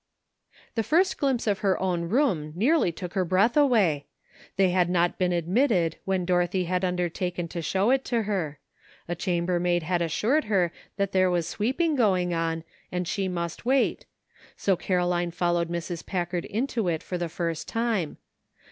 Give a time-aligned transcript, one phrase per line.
[0.73, 4.07] The first glimpse of her own room nearly took her breath away.
[4.55, 8.57] They had not been ad mitted when Dorothy had undertaken to show it to her;
[9.07, 13.63] a chamber maid had assured her that there was sweeping going on, and she must
[13.63, 14.07] wait,
[14.57, 16.03] so Caroline followed Mrs.
[16.03, 18.17] Packard into it for the first time.